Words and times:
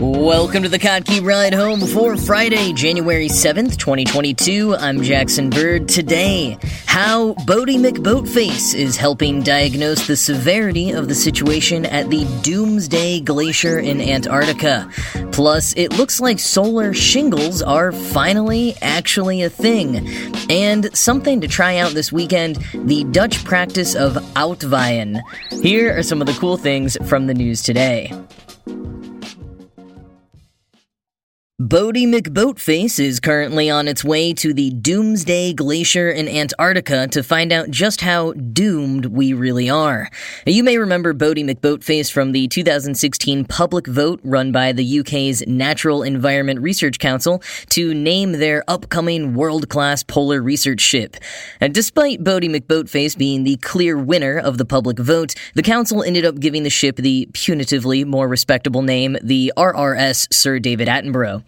Welcome 0.00 0.62
to 0.62 0.68
the 0.68 0.78
Kottke 0.78 1.26
Ride 1.26 1.52
Home 1.52 1.80
for 1.80 2.16
Friday, 2.16 2.72
January 2.72 3.26
7th, 3.26 3.78
2022. 3.78 4.76
I'm 4.76 5.02
Jackson 5.02 5.50
Bird. 5.50 5.88
Today, 5.88 6.56
how 6.86 7.32
Boaty 7.34 7.78
McBoatface 7.78 8.76
is 8.76 8.96
helping 8.96 9.42
diagnose 9.42 10.06
the 10.06 10.14
severity 10.14 10.92
of 10.92 11.08
the 11.08 11.16
situation 11.16 11.84
at 11.84 12.10
the 12.10 12.24
Doomsday 12.42 13.18
Glacier 13.22 13.80
in 13.80 14.00
Antarctica. 14.00 14.88
Plus, 15.32 15.74
it 15.76 15.92
looks 15.94 16.20
like 16.20 16.38
solar 16.38 16.94
shingles 16.94 17.60
are 17.60 17.90
finally 17.90 18.76
actually 18.80 19.42
a 19.42 19.50
thing. 19.50 20.08
And 20.48 20.96
something 20.96 21.40
to 21.40 21.48
try 21.48 21.78
out 21.78 21.90
this 21.90 22.12
weekend 22.12 22.64
the 22.72 23.02
Dutch 23.10 23.44
practice 23.44 23.96
of 23.96 24.12
uitwaaien. 24.12 25.20
Here 25.60 25.98
are 25.98 26.04
some 26.04 26.20
of 26.20 26.28
the 26.28 26.34
cool 26.34 26.56
things 26.56 26.96
from 27.08 27.26
the 27.26 27.34
news 27.34 27.62
today. 27.62 28.12
Boaty 31.60 32.06
McBoatface 32.06 33.00
is 33.00 33.18
currently 33.18 33.68
on 33.68 33.88
its 33.88 34.04
way 34.04 34.32
to 34.32 34.54
the 34.54 34.70
Doomsday 34.70 35.54
Glacier 35.54 36.08
in 36.08 36.28
Antarctica 36.28 37.08
to 37.08 37.20
find 37.20 37.52
out 37.52 37.68
just 37.68 38.00
how 38.00 38.32
doomed 38.32 39.06
we 39.06 39.32
really 39.32 39.68
are. 39.68 40.08
You 40.46 40.62
may 40.62 40.78
remember 40.78 41.12
Boaty 41.12 41.44
McBoatface 41.44 42.12
from 42.12 42.30
the 42.30 42.46
2016 42.46 43.44
public 43.46 43.88
vote 43.88 44.20
run 44.22 44.52
by 44.52 44.70
the 44.70 45.00
UK's 45.00 45.44
Natural 45.48 46.04
Environment 46.04 46.60
Research 46.60 47.00
Council 47.00 47.42
to 47.70 47.92
name 47.92 48.30
their 48.30 48.62
upcoming 48.68 49.34
world-class 49.34 50.04
polar 50.04 50.40
research 50.40 50.80
ship. 50.80 51.16
And 51.60 51.74
despite 51.74 52.22
Boaty 52.22 52.48
McBoatface 52.48 53.18
being 53.18 53.42
the 53.42 53.56
clear 53.56 53.98
winner 53.98 54.38
of 54.38 54.58
the 54.58 54.64
public 54.64 55.00
vote, 55.00 55.34
the 55.56 55.64
council 55.64 56.04
ended 56.04 56.24
up 56.24 56.38
giving 56.38 56.62
the 56.62 56.70
ship 56.70 56.94
the 56.94 57.28
punitively 57.32 58.06
more 58.06 58.28
respectable 58.28 58.82
name, 58.82 59.16
the 59.24 59.52
RRS 59.56 60.32
Sir 60.32 60.60
David 60.60 60.86
Attenborough. 60.86 61.42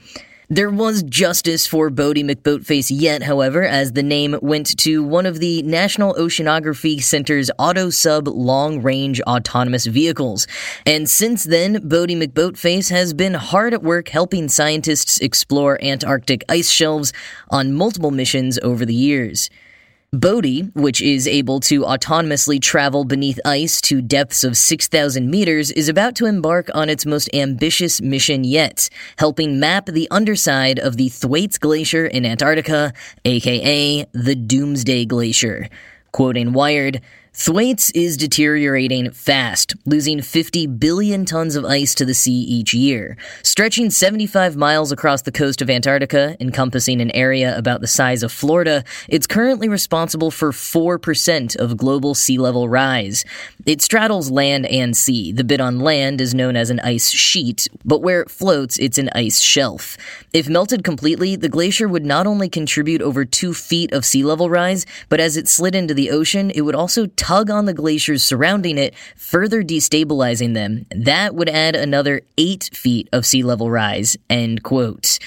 There 0.52 0.68
was 0.68 1.04
justice 1.04 1.64
for 1.64 1.90
Boaty 1.90 2.24
McBoatface 2.24 2.90
yet, 2.92 3.22
however, 3.22 3.62
as 3.62 3.92
the 3.92 4.02
name 4.02 4.36
went 4.42 4.76
to 4.78 5.04
one 5.04 5.24
of 5.24 5.38
the 5.38 5.62
National 5.62 6.12
Oceanography 6.14 7.00
Center's 7.00 7.52
auto 7.56 7.88
sub 7.88 8.26
long 8.26 8.82
range 8.82 9.20
autonomous 9.20 9.86
vehicles. 9.86 10.48
And 10.84 11.08
since 11.08 11.44
then, 11.44 11.88
Boaty 11.88 12.20
McBoatface 12.20 12.90
has 12.90 13.14
been 13.14 13.34
hard 13.34 13.74
at 13.74 13.84
work 13.84 14.08
helping 14.08 14.48
scientists 14.48 15.18
explore 15.18 15.80
Antarctic 15.84 16.42
ice 16.48 16.72
shelves 16.72 17.12
on 17.50 17.72
multiple 17.72 18.10
missions 18.10 18.58
over 18.60 18.84
the 18.84 18.92
years. 18.92 19.50
Boaty, 20.14 20.74
which 20.74 21.00
is 21.00 21.28
able 21.28 21.60
to 21.60 21.82
autonomously 21.82 22.60
travel 22.60 23.04
beneath 23.04 23.38
ice 23.44 23.80
to 23.82 24.02
depths 24.02 24.42
of 24.42 24.56
6,000 24.56 25.30
meters, 25.30 25.70
is 25.70 25.88
about 25.88 26.16
to 26.16 26.26
embark 26.26 26.68
on 26.74 26.90
its 26.90 27.06
most 27.06 27.30
ambitious 27.32 28.00
mission 28.00 28.42
yet, 28.42 28.90
helping 29.18 29.60
map 29.60 29.86
the 29.86 30.08
underside 30.10 30.80
of 30.80 30.96
the 30.96 31.10
Thwaites 31.10 31.58
Glacier 31.58 32.06
in 32.06 32.26
Antarctica, 32.26 32.92
aka 33.24 34.04
the 34.10 34.34
Doomsday 34.34 35.04
Glacier. 35.04 35.68
Quoting 36.10 36.54
Wired, 36.54 37.00
Thwaites 37.32 37.92
is 37.92 38.16
deteriorating 38.16 39.12
fast, 39.12 39.76
losing 39.86 40.20
50 40.20 40.66
billion 40.66 41.24
tons 41.24 41.54
of 41.54 41.64
ice 41.64 41.94
to 41.94 42.04
the 42.04 42.12
sea 42.12 42.40
each 42.42 42.74
year. 42.74 43.16
Stretching 43.44 43.88
75 43.88 44.56
miles 44.56 44.90
across 44.90 45.22
the 45.22 45.30
coast 45.30 45.62
of 45.62 45.70
Antarctica, 45.70 46.36
encompassing 46.40 47.00
an 47.00 47.12
area 47.12 47.56
about 47.56 47.82
the 47.82 47.86
size 47.86 48.24
of 48.24 48.32
Florida, 48.32 48.82
it's 49.08 49.28
currently 49.28 49.68
responsible 49.68 50.32
for 50.32 50.50
4% 50.50 51.56
of 51.56 51.76
global 51.76 52.16
sea 52.16 52.36
level 52.36 52.68
rise. 52.68 53.24
It 53.64 53.80
straddles 53.80 54.32
land 54.32 54.66
and 54.66 54.96
sea. 54.96 55.30
The 55.30 55.44
bit 55.44 55.60
on 55.60 55.78
land 55.78 56.20
is 56.20 56.34
known 56.34 56.56
as 56.56 56.68
an 56.68 56.80
ice 56.80 57.10
sheet, 57.10 57.68
but 57.84 58.02
where 58.02 58.22
it 58.22 58.30
floats, 58.30 58.76
it's 58.78 58.98
an 58.98 59.08
ice 59.14 59.40
shelf. 59.40 59.96
If 60.32 60.48
melted 60.48 60.82
completely, 60.82 61.36
the 61.36 61.48
glacier 61.48 61.86
would 61.86 62.04
not 62.04 62.26
only 62.26 62.48
contribute 62.48 63.02
over 63.02 63.24
2 63.24 63.54
feet 63.54 63.92
of 63.92 64.04
sea 64.04 64.24
level 64.24 64.50
rise, 64.50 64.84
but 65.08 65.20
as 65.20 65.36
it 65.36 65.46
slid 65.46 65.76
into 65.76 65.94
the 65.94 66.10
ocean, 66.10 66.50
it 66.50 66.62
would 66.62 66.74
also 66.74 67.06
tug 67.20 67.50
on 67.50 67.66
the 67.66 67.74
glaciers 67.74 68.22
surrounding 68.22 68.78
it, 68.78 68.94
further 69.14 69.62
destabilizing 69.62 70.54
them. 70.54 70.86
That 70.90 71.34
would 71.34 71.50
add 71.50 71.76
another 71.76 72.22
eight 72.38 72.70
feet 72.72 73.10
of 73.12 73.26
sea 73.26 73.42
level 73.42 73.70
rise. 73.70 74.16
End 74.30 74.62
quote. 74.62 75.18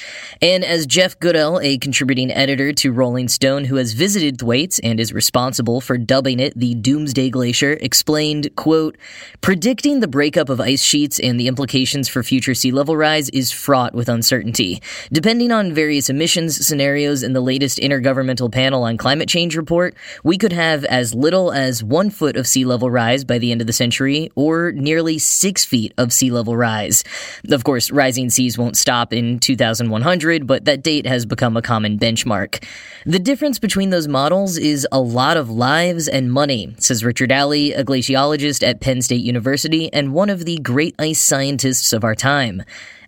And 0.41 0.65
as 0.65 0.87
Jeff 0.87 1.19
Goodell, 1.19 1.59
a 1.59 1.77
contributing 1.77 2.31
editor 2.31 2.73
to 2.73 2.91
Rolling 2.91 3.27
Stone 3.27 3.65
who 3.65 3.75
has 3.75 3.93
visited 3.93 4.39
Thwaites 4.39 4.79
and 4.79 4.99
is 4.99 5.13
responsible 5.13 5.81
for 5.81 5.99
dubbing 5.99 6.39
it 6.39 6.57
the 6.57 6.73
Doomsday 6.73 7.29
Glacier, 7.29 7.73
explained, 7.73 8.49
quote, 8.55 8.97
predicting 9.41 9.99
the 9.99 10.07
breakup 10.07 10.49
of 10.49 10.59
ice 10.59 10.81
sheets 10.81 11.19
and 11.19 11.39
the 11.39 11.47
implications 11.47 12.09
for 12.09 12.23
future 12.23 12.55
sea 12.55 12.71
level 12.71 12.97
rise 12.97 13.29
is 13.29 13.51
fraught 13.51 13.93
with 13.93 14.09
uncertainty. 14.09 14.81
Depending 15.11 15.51
on 15.51 15.73
various 15.73 16.09
emissions 16.09 16.65
scenarios 16.65 17.21
in 17.21 17.33
the 17.33 17.41
latest 17.41 17.77
Intergovernmental 17.77 18.51
Panel 18.51 18.81
on 18.83 18.97
Climate 18.97 19.29
Change 19.29 19.55
report, 19.55 19.93
we 20.23 20.39
could 20.39 20.53
have 20.53 20.83
as 20.85 21.13
little 21.13 21.51
as 21.51 21.82
one 21.83 22.09
foot 22.09 22.35
of 22.35 22.47
sea 22.47 22.65
level 22.65 22.89
rise 22.89 23.23
by 23.23 23.37
the 23.37 23.51
end 23.51 23.61
of 23.61 23.67
the 23.67 23.73
century, 23.73 24.31
or 24.35 24.71
nearly 24.71 25.19
six 25.19 25.65
feet 25.65 25.93
of 25.97 26.13
sea 26.13 26.31
level 26.31 26.55
rise. 26.55 27.03
Of 27.49 27.63
course, 27.63 27.91
rising 27.91 28.29
seas 28.29 28.57
won't 28.57 28.77
stop 28.77 29.13
in 29.13 29.39
2100, 29.39 30.47
but 30.47 30.65
that 30.65 30.83
date 30.83 31.05
has 31.05 31.25
become 31.25 31.57
a 31.57 31.61
common 31.61 31.99
benchmark. 31.99 32.63
The 33.05 33.19
difference 33.19 33.59
between 33.59 33.89
those 33.89 34.07
models 34.07 34.57
is 34.57 34.87
a 34.91 34.99
lot 34.99 35.37
of 35.37 35.49
lives 35.49 36.07
and 36.07 36.31
money, 36.31 36.75
says 36.79 37.03
Richard 37.03 37.31
Alley, 37.31 37.73
a 37.73 37.83
glaciologist 37.83 38.67
at 38.67 38.81
Penn 38.81 39.01
State 39.01 39.23
University 39.23 39.91
and 39.93 40.13
one 40.13 40.29
of 40.29 40.45
the 40.45 40.57
great 40.59 40.95
ice 40.99 41.21
scientists 41.21 41.93
of 41.93 42.03
our 42.03 42.15
time. 42.15 42.63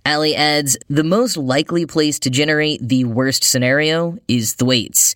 Alley 0.07 0.35
adds, 0.35 0.77
the 0.87 1.03
most 1.03 1.35
likely 1.35 1.87
place 1.87 2.19
to 2.19 2.29
generate 2.29 2.87
the 2.87 3.05
worst 3.05 3.43
scenario 3.43 4.19
is 4.27 4.53
Thwaites. 4.53 5.15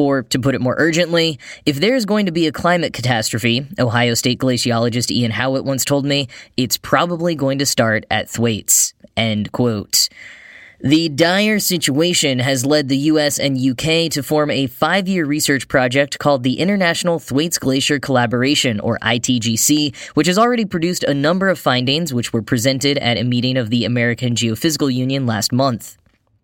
Or, 0.00 0.22
to 0.22 0.38
put 0.38 0.54
it 0.54 0.62
more 0.62 0.76
urgently, 0.78 1.38
if 1.66 1.76
there's 1.76 2.06
going 2.06 2.24
to 2.24 2.32
be 2.32 2.46
a 2.46 2.52
climate 2.52 2.94
catastrophe, 2.94 3.66
Ohio 3.78 4.14
State 4.14 4.38
glaciologist 4.38 5.10
Ian 5.10 5.30
Howat 5.30 5.66
once 5.66 5.84
told 5.84 6.06
me, 6.06 6.26
it's 6.56 6.78
probably 6.78 7.34
going 7.34 7.58
to 7.58 7.66
start 7.66 8.06
at 8.10 8.30
Thwaites. 8.30 8.94
End 9.14 9.52
quote. 9.52 10.08
The 10.82 11.10
dire 11.10 11.58
situation 11.58 12.38
has 12.38 12.64
led 12.64 12.88
the 12.88 12.96
US 13.12 13.38
and 13.38 13.58
UK 13.58 14.10
to 14.12 14.22
form 14.22 14.50
a 14.50 14.68
five 14.68 15.06
year 15.06 15.26
research 15.26 15.68
project 15.68 16.18
called 16.18 16.44
the 16.44 16.58
International 16.60 17.18
Thwaites 17.18 17.58
Glacier 17.58 17.98
Collaboration, 18.00 18.80
or 18.80 18.98
ITGC, 19.02 19.94
which 20.14 20.28
has 20.28 20.38
already 20.38 20.64
produced 20.64 21.04
a 21.04 21.12
number 21.12 21.50
of 21.50 21.58
findings 21.58 22.14
which 22.14 22.32
were 22.32 22.40
presented 22.40 22.96
at 22.96 23.18
a 23.18 23.24
meeting 23.24 23.58
of 23.58 23.68
the 23.68 23.84
American 23.84 24.34
Geophysical 24.34 24.90
Union 24.90 25.26
last 25.26 25.52
month. 25.52 25.99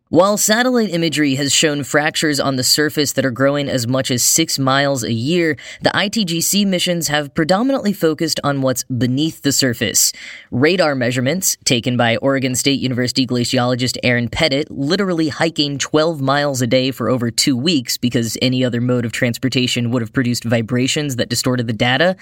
While 0.09 0.37
satellite 0.37 0.91
imagery 0.91 1.35
has 1.35 1.53
shown 1.53 1.83
fractures 1.83 2.39
on 2.39 2.55
the 2.55 2.63
surface 2.63 3.11
that 3.15 3.27
are 3.27 3.33
growing 3.33 3.69
as 3.69 3.89
much 3.89 4.13
as 4.13 4.23
six 4.23 4.57
miles 4.57 5.03
a 5.03 5.13
year, 5.13 5.57
the 5.83 5.91
ITGC 5.91 6.65
missions 6.65 7.09
have 7.09 7.35
predominantly 7.35 7.93
focused 7.93 8.39
on 8.45 8.63
what's 8.63 8.85
beneath 8.85 9.43
the 9.43 9.51
surface. 9.51 10.13
Radar 10.53 10.95
measurements, 10.95 11.57
taken 11.65 11.97
by 11.97 12.19
Oregon 12.19 12.55
State 12.55 12.79
University 12.79 13.27
glaciologist 13.27 13.99
Erin 14.05 14.29
Pettit, 14.29 14.71
literally 14.71 15.29
hiking 15.29 15.77
12 15.77 16.21
miles 16.21 16.63
a 16.63 16.69
day 16.69 16.93
for 16.93 17.09
over 17.11 17.33
two 17.33 17.57
weeks 17.57 17.97
because 17.97 18.39
any 18.41 18.65
other 18.65 18.81
mode 18.81 19.05
of 19.05 19.11
transportation 19.11 19.91
would 19.91 20.03
have 20.03 20.13
produced 20.13 20.45
vibrations 20.45 21.17
that 21.17 21.29
distorted 21.29 21.67
the 21.67 21.73
data, 21.73 22.15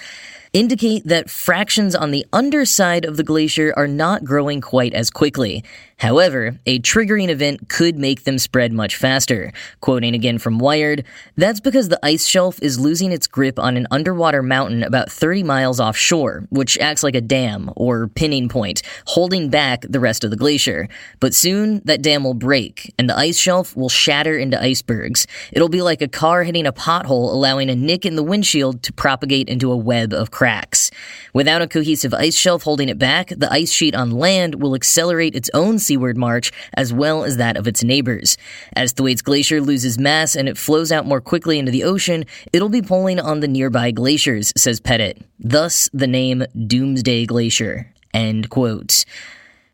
indicate 0.54 1.04
that 1.04 1.28
fractions 1.28 1.94
on 1.94 2.12
the 2.12 2.24
underside 2.32 3.04
of 3.04 3.18
the 3.18 3.24
glacier 3.24 3.74
are 3.76 3.88
not 3.88 4.24
growing 4.24 4.62
quite 4.62 4.94
as 4.94 5.10
quickly. 5.10 5.62
However, 5.98 6.58
a 6.64 6.78
triggering 6.80 7.28
event 7.28 7.68
could 7.74 7.98
make 7.98 8.22
them 8.22 8.38
spread 8.38 8.72
much 8.72 8.94
faster. 8.94 9.52
Quoting 9.80 10.14
again 10.14 10.38
from 10.38 10.60
Wired, 10.60 11.04
that's 11.36 11.58
because 11.58 11.88
the 11.88 11.98
ice 12.04 12.24
shelf 12.24 12.56
is 12.62 12.78
losing 12.78 13.10
its 13.10 13.26
grip 13.26 13.58
on 13.58 13.76
an 13.76 13.88
underwater 13.90 14.44
mountain 14.44 14.84
about 14.84 15.10
30 15.10 15.42
miles 15.42 15.80
offshore, 15.80 16.46
which 16.50 16.78
acts 16.78 17.02
like 17.02 17.16
a 17.16 17.20
dam 17.20 17.72
or 17.74 18.06
pinning 18.06 18.48
point, 18.48 18.82
holding 19.06 19.50
back 19.50 19.84
the 19.88 19.98
rest 19.98 20.22
of 20.22 20.30
the 20.30 20.36
glacier. 20.36 20.88
But 21.18 21.34
soon, 21.34 21.82
that 21.84 22.00
dam 22.00 22.22
will 22.22 22.34
break, 22.34 22.94
and 22.96 23.10
the 23.10 23.18
ice 23.18 23.40
shelf 23.40 23.76
will 23.76 23.88
shatter 23.88 24.38
into 24.38 24.62
icebergs. 24.62 25.26
It'll 25.50 25.68
be 25.68 25.82
like 25.82 26.00
a 26.00 26.06
car 26.06 26.44
hitting 26.44 26.68
a 26.68 26.72
pothole, 26.72 27.32
allowing 27.32 27.70
a 27.70 27.74
nick 27.74 28.06
in 28.06 28.14
the 28.14 28.22
windshield 28.22 28.84
to 28.84 28.92
propagate 28.92 29.48
into 29.48 29.72
a 29.72 29.76
web 29.76 30.12
of 30.12 30.30
cracks. 30.30 30.92
Without 31.32 31.60
a 31.60 31.66
cohesive 31.66 32.14
ice 32.14 32.36
shelf 32.36 32.62
holding 32.62 32.88
it 32.88 33.00
back, 33.00 33.30
the 33.30 33.52
ice 33.52 33.72
sheet 33.72 33.96
on 33.96 34.12
land 34.12 34.62
will 34.62 34.76
accelerate 34.76 35.34
its 35.34 35.50
own 35.54 35.80
seaward 35.80 36.16
march 36.16 36.52
as 36.74 36.92
well 36.92 37.24
as 37.24 37.36
that 37.36 37.56
of 37.56 37.63
its 37.66 37.84
neighbors. 37.84 38.36
As 38.74 38.92
Thwaites 38.92 39.22
Glacier 39.22 39.60
loses 39.60 39.98
mass 39.98 40.36
and 40.36 40.48
it 40.48 40.58
flows 40.58 40.92
out 40.92 41.06
more 41.06 41.20
quickly 41.20 41.58
into 41.58 41.72
the 41.72 41.84
ocean, 41.84 42.24
it'll 42.52 42.68
be 42.68 42.82
pulling 42.82 43.20
on 43.20 43.40
the 43.40 43.48
nearby 43.48 43.90
glaciers, 43.90 44.52
says 44.56 44.80
Pettit. 44.80 45.22
Thus, 45.38 45.88
the 45.92 46.06
name 46.06 46.44
Doomsday 46.66 47.26
Glacier. 47.26 47.92
End 48.12 48.48
quote. 48.50 49.04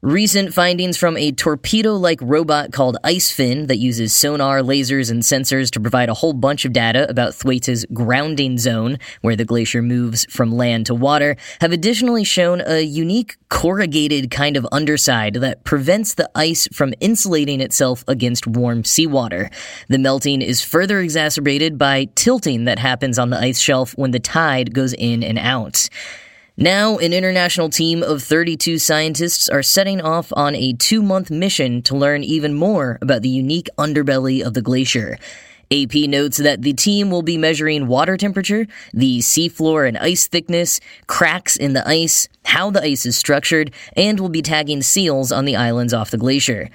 Recent 0.02 0.55
findings 0.55 0.97
from 0.97 1.19
a 1.19 1.31
torpedo 1.31 1.94
like 1.94 2.20
robot 2.23 2.73
called 2.73 2.97
IceFin 3.05 3.69
that 3.69 3.76
uses 3.76 4.17
sonar, 4.17 4.62
lasers, 4.62 5.11
and 5.11 5.23
sensors 5.23 5.70
to 5.73 5.79
provide 5.79 6.08
a 6.08 6.14
whole 6.14 6.32
bunch 6.32 6.64
of 6.64 6.73
data 6.73 7.06
about 7.11 7.35
Thwaites' 7.35 7.85
grounding 7.93 8.56
zone, 8.56 8.97
where 9.20 9.37
the 9.37 9.44
glacier 9.44 9.82
moves 9.82 10.25
from 10.31 10.52
land 10.52 10.87
to 10.87 10.94
water, 10.94 11.37
have 11.61 11.73
additionally 11.73 12.25
shown 12.25 12.62
a 12.67 12.81
unique 12.81 13.37
corrugated 13.50 14.31
kind 14.31 14.56
of 14.56 14.67
underside 14.73 15.35
that 15.35 15.64
prevents 15.64 16.14
the 16.14 16.31
ice 16.35 16.67
from 16.73 16.94
insulating 17.00 17.61
itself 17.61 18.02
against 18.08 18.47
warm 18.47 18.85
seawater. 18.85 19.50
The 19.88 19.99
melting 19.99 20.41
is 20.41 20.64
further 20.64 21.00
exacerbated 21.00 21.76
by 21.76 22.08
tilting 22.14 22.64
that 22.64 22.79
happens 22.79 23.19
on 23.19 23.29
the 23.29 23.38
ice 23.38 23.61
shelf 23.61 23.93
when 23.99 24.12
the 24.12 24.19
tide 24.19 24.73
goes 24.73 24.94
in 24.94 25.23
and 25.23 25.38
out. 25.38 25.91
Now, 26.62 26.99
an 26.99 27.15
international 27.15 27.71
team 27.71 28.03
of 28.03 28.23
32 28.23 28.79
scientists 28.79 29.49
are 29.49 29.62
setting 29.62 30.03
off 30.03 30.31
on 30.37 30.55
a 30.55 30.75
two 30.75 31.03
month 31.03 31.31
mission 31.31 31.81
to 31.85 31.97
learn 31.97 32.23
even 32.23 32.53
more 32.53 32.99
about 33.01 33.23
the 33.23 33.31
unique 33.31 33.71
underbelly 33.79 34.45
of 34.47 34.53
the 34.53 34.61
glacier. 34.61 35.17
AP 35.73 35.95
notes 35.95 36.37
that 36.37 36.61
the 36.61 36.75
team 36.75 37.11
will 37.11 37.23
be 37.23 37.39
measuring 37.39 37.87
water 37.87 38.19
temperature, 38.19 38.67
the 38.93 39.21
seafloor 39.21 39.89
and 39.89 39.97
ice 39.97 40.29
thickness, 40.29 40.81
cracks 41.07 41.57
in 41.57 41.73
the 41.73 41.89
ice, 41.89 42.29
how 42.45 42.71
the 42.71 42.83
ice 42.83 43.07
is 43.07 43.17
structured, 43.17 43.73
and 43.97 44.21
will 44.21 44.29
be 44.29 44.43
tagging 44.43 44.83
seals 44.83 45.33
on 45.33 45.47
the 45.47 45.57
islands 45.57 45.95
off 45.95 46.11
the 46.11 46.19
glacier. 46.19 46.69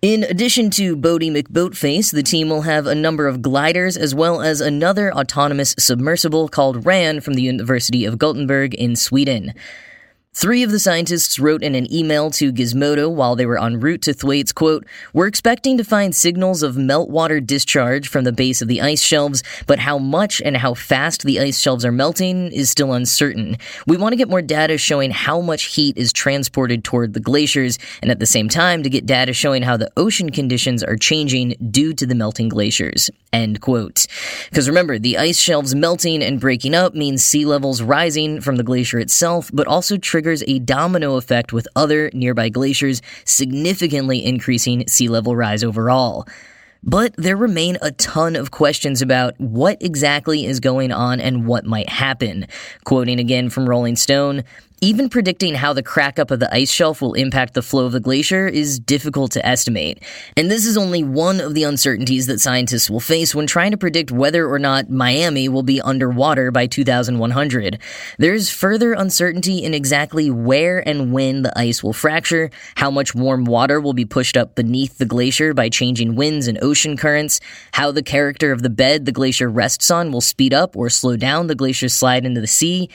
In 0.00 0.22
addition 0.22 0.70
to 0.70 0.96
Boaty 0.96 1.28
McBoatface, 1.28 2.12
the 2.12 2.22
team 2.22 2.48
will 2.48 2.62
have 2.62 2.86
a 2.86 2.94
number 2.94 3.26
of 3.26 3.42
gliders 3.42 3.96
as 3.96 4.14
well 4.14 4.40
as 4.40 4.60
another 4.60 5.12
autonomous 5.12 5.74
submersible 5.76 6.48
called 6.48 6.86
RAN 6.86 7.20
from 7.20 7.34
the 7.34 7.42
University 7.42 8.04
of 8.04 8.16
Gothenburg 8.16 8.74
in 8.74 8.94
Sweden. 8.94 9.54
Three 10.40 10.62
of 10.62 10.70
the 10.70 10.78
scientists 10.78 11.40
wrote 11.40 11.64
in 11.64 11.74
an 11.74 11.92
email 11.92 12.30
to 12.30 12.52
Gizmodo 12.52 13.12
while 13.12 13.34
they 13.34 13.44
were 13.44 13.60
en 13.60 13.80
route 13.80 14.02
to 14.02 14.14
Thwaites, 14.14 14.52
quote, 14.52 14.86
We're 15.12 15.26
expecting 15.26 15.76
to 15.78 15.82
find 15.82 16.14
signals 16.14 16.62
of 16.62 16.76
meltwater 16.76 17.44
discharge 17.44 18.06
from 18.06 18.22
the 18.22 18.30
base 18.30 18.62
of 18.62 18.68
the 18.68 18.80
ice 18.80 19.02
shelves, 19.02 19.42
but 19.66 19.80
how 19.80 19.98
much 19.98 20.40
and 20.40 20.56
how 20.56 20.74
fast 20.74 21.24
the 21.24 21.40
ice 21.40 21.58
shelves 21.58 21.84
are 21.84 21.90
melting 21.90 22.52
is 22.52 22.70
still 22.70 22.92
uncertain. 22.92 23.56
We 23.88 23.96
want 23.96 24.12
to 24.12 24.16
get 24.16 24.28
more 24.28 24.40
data 24.40 24.78
showing 24.78 25.10
how 25.10 25.40
much 25.40 25.74
heat 25.74 25.96
is 25.96 26.12
transported 26.12 26.84
toward 26.84 27.14
the 27.14 27.20
glaciers, 27.20 27.76
and 28.00 28.08
at 28.08 28.20
the 28.20 28.24
same 28.24 28.48
time 28.48 28.84
to 28.84 28.90
get 28.90 29.06
data 29.06 29.32
showing 29.32 29.62
how 29.62 29.76
the 29.76 29.90
ocean 29.96 30.30
conditions 30.30 30.84
are 30.84 30.94
changing 30.94 31.56
due 31.72 31.92
to 31.94 32.06
the 32.06 32.14
melting 32.14 32.48
glaciers. 32.48 33.10
End 33.32 33.60
quote. 33.60 34.06
Because 34.50 34.68
remember, 34.68 35.00
the 35.00 35.18
ice 35.18 35.40
shelves 35.40 35.74
melting 35.74 36.22
and 36.22 36.40
breaking 36.40 36.76
up 36.76 36.94
means 36.94 37.24
sea 37.24 37.44
levels 37.44 37.82
rising 37.82 38.40
from 38.40 38.54
the 38.54 38.62
glacier 38.62 39.00
itself, 39.00 39.50
but 39.52 39.66
also 39.66 39.98
triggers 40.28 40.44
a 40.46 40.58
domino 40.58 41.16
effect 41.16 41.54
with 41.54 41.66
other 41.74 42.10
nearby 42.12 42.50
glaciers, 42.50 43.00
significantly 43.24 44.22
increasing 44.22 44.86
sea 44.86 45.08
level 45.08 45.34
rise 45.34 45.64
overall. 45.64 46.28
But 46.82 47.14
there 47.16 47.36
remain 47.36 47.78
a 47.80 47.92
ton 47.92 48.36
of 48.36 48.50
questions 48.50 49.00
about 49.00 49.34
what 49.40 49.78
exactly 49.80 50.44
is 50.44 50.60
going 50.60 50.92
on 50.92 51.18
and 51.18 51.46
what 51.46 51.64
might 51.64 51.88
happen. 51.88 52.46
Quoting 52.84 53.18
again 53.18 53.48
from 53.48 53.66
Rolling 53.66 53.96
Stone, 53.96 54.44
even 54.80 55.08
predicting 55.08 55.54
how 55.54 55.72
the 55.72 55.82
crack 55.82 56.18
up 56.18 56.30
of 56.30 56.40
the 56.40 56.54
ice 56.54 56.70
shelf 56.70 57.00
will 57.00 57.14
impact 57.14 57.54
the 57.54 57.62
flow 57.62 57.86
of 57.86 57.92
the 57.92 58.00
glacier 58.00 58.46
is 58.46 58.78
difficult 58.78 59.32
to 59.32 59.44
estimate. 59.44 60.02
And 60.36 60.50
this 60.50 60.66
is 60.66 60.76
only 60.76 61.02
one 61.02 61.40
of 61.40 61.54
the 61.54 61.64
uncertainties 61.64 62.26
that 62.26 62.40
scientists 62.40 62.88
will 62.88 63.00
face 63.00 63.34
when 63.34 63.46
trying 63.46 63.72
to 63.72 63.76
predict 63.76 64.12
whether 64.12 64.46
or 64.48 64.58
not 64.58 64.90
Miami 64.90 65.48
will 65.48 65.62
be 65.62 65.80
underwater 65.80 66.50
by 66.50 66.66
2100. 66.66 67.78
There's 68.18 68.50
further 68.50 68.92
uncertainty 68.92 69.64
in 69.64 69.74
exactly 69.74 70.30
where 70.30 70.86
and 70.86 71.12
when 71.12 71.42
the 71.42 71.58
ice 71.58 71.82
will 71.82 71.92
fracture, 71.92 72.50
how 72.76 72.90
much 72.90 73.14
warm 73.14 73.44
water 73.44 73.80
will 73.80 73.94
be 73.94 74.04
pushed 74.04 74.36
up 74.36 74.54
beneath 74.54 74.98
the 74.98 75.06
glacier 75.06 75.54
by 75.54 75.68
changing 75.68 76.14
winds 76.14 76.46
and 76.46 76.62
ocean 76.62 76.96
currents, 76.96 77.40
how 77.72 77.90
the 77.90 78.02
character 78.02 78.52
of 78.52 78.62
the 78.62 78.70
bed 78.70 79.06
the 79.06 79.12
glacier 79.12 79.48
rests 79.48 79.90
on 79.90 80.12
will 80.12 80.20
speed 80.20 80.54
up 80.54 80.76
or 80.76 80.88
slow 80.88 81.16
down 81.16 81.46
the 81.46 81.54
glacier's 81.54 81.94
slide 81.94 82.24
into 82.24 82.40
the 82.40 82.46
sea, 82.46 82.88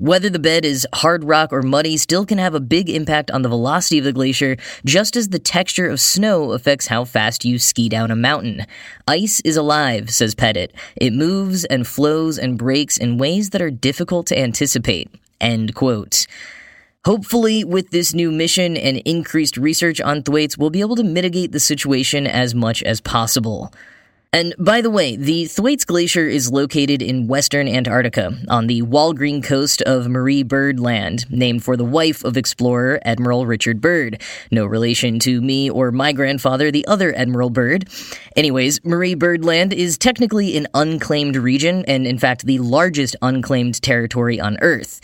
whether 0.00 0.30
the 0.30 0.38
bed 0.38 0.64
is 0.64 0.86
hard 0.94 1.24
rock 1.24 1.52
or 1.52 1.60
muddy 1.60 1.98
still 1.98 2.24
can 2.24 2.38
have 2.38 2.54
a 2.54 2.60
big 2.60 2.88
impact 2.88 3.30
on 3.30 3.42
the 3.42 3.50
velocity 3.50 3.98
of 3.98 4.04
the 4.04 4.14
glacier, 4.14 4.56
just 4.84 5.14
as 5.14 5.28
the 5.28 5.38
texture 5.38 5.90
of 5.90 6.00
snow 6.00 6.52
affects 6.52 6.86
how 6.86 7.04
fast 7.04 7.44
you 7.44 7.58
ski 7.58 7.86
down 7.86 8.10
a 8.10 8.16
mountain. 8.16 8.64
Ice 9.06 9.40
is 9.44 9.58
alive, 9.58 10.08
says 10.08 10.34
Pettit. 10.34 10.74
It 10.96 11.12
moves 11.12 11.66
and 11.66 11.86
flows 11.86 12.38
and 12.38 12.56
breaks 12.56 12.96
in 12.96 13.18
ways 13.18 13.50
that 13.50 13.60
are 13.60 13.70
difficult 13.70 14.26
to 14.28 14.38
anticipate. 14.38 15.10
End 15.38 15.74
quote. 15.74 16.26
Hopefully, 17.04 17.62
with 17.62 17.90
this 17.90 18.14
new 18.14 18.32
mission 18.32 18.78
and 18.78 18.98
increased 19.04 19.58
research 19.58 20.00
on 20.00 20.22
Thwaites, 20.22 20.56
we'll 20.56 20.70
be 20.70 20.80
able 20.80 20.96
to 20.96 21.04
mitigate 21.04 21.52
the 21.52 21.60
situation 21.60 22.26
as 22.26 22.54
much 22.54 22.82
as 22.82 23.02
possible. 23.02 23.70
And 24.32 24.54
by 24.60 24.80
the 24.80 24.90
way, 24.90 25.16
the 25.16 25.46
Thwaites 25.46 25.84
Glacier 25.84 26.24
is 26.24 26.52
located 26.52 27.02
in 27.02 27.26
western 27.26 27.66
Antarctica 27.66 28.32
on 28.46 28.68
the 28.68 28.82
Walgreen 28.82 29.42
coast 29.42 29.82
of 29.82 30.06
Marie 30.06 30.44
Byrd 30.44 30.78
Land, 30.78 31.28
named 31.32 31.64
for 31.64 31.76
the 31.76 31.84
wife 31.84 32.22
of 32.22 32.36
explorer 32.36 33.00
Admiral 33.04 33.44
Richard 33.44 33.80
Byrd. 33.80 34.22
No 34.52 34.66
relation 34.66 35.18
to 35.20 35.40
me 35.40 35.68
or 35.68 35.90
my 35.90 36.12
grandfather, 36.12 36.70
the 36.70 36.86
other 36.86 37.12
Admiral 37.16 37.50
Byrd. 37.50 37.88
Anyways, 38.36 38.84
Marie 38.84 39.16
Byrd 39.16 39.44
Land 39.44 39.72
is 39.72 39.98
technically 39.98 40.56
an 40.56 40.68
unclaimed 40.74 41.34
region 41.34 41.84
and, 41.88 42.06
in 42.06 42.16
fact, 42.16 42.46
the 42.46 42.60
largest 42.60 43.16
unclaimed 43.22 43.82
territory 43.82 44.38
on 44.38 44.58
Earth. 44.60 45.00